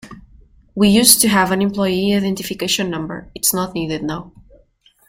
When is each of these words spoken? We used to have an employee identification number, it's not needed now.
We 0.73 0.89
used 0.89 1.21
to 1.21 1.27
have 1.27 1.51
an 1.51 1.61
employee 1.61 2.15
identification 2.15 2.89
number, 2.89 3.29
it's 3.35 3.53
not 3.53 3.75
needed 3.75 4.01
now. 4.01 4.33